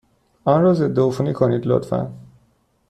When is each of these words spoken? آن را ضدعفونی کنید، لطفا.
آن 0.45 0.61
را 0.61 0.73
ضدعفونی 0.73 1.33
کنید، 1.33 1.67
لطفا. 1.67 2.13